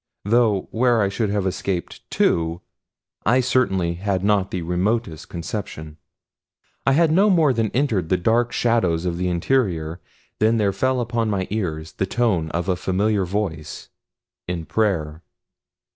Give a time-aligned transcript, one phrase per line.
[0.25, 2.61] Though where I should have escaped to
[3.23, 5.97] I certainly had not the remotest conception.
[6.87, 10.01] I had no more than entered the dark shadows of the interior
[10.39, 13.89] than there fell upon my ears the tones of a familiar voice,
[14.47, 15.21] in prayer.